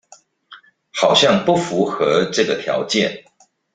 [0.91, 3.23] 好像不符合這個條件